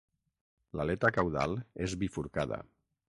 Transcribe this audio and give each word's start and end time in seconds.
L'aleta 0.79 1.11
caudal 1.17 1.53
és 1.89 1.95
bifurcada. 2.05 2.59